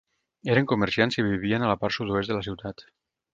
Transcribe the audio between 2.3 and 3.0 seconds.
de la ciutat.